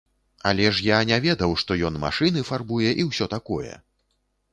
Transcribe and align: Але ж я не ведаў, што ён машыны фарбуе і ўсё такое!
Але 0.51 0.63
ж 0.77 0.85
я 0.85 1.01
не 1.09 1.19
ведаў, 1.25 1.53
што 1.63 1.77
ён 1.89 1.99
машыны 2.05 2.43
фарбуе 2.49 2.95
і 3.05 3.05
ўсё 3.11 3.29
такое! 3.35 3.75